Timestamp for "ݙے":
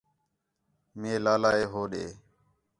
1.91-2.05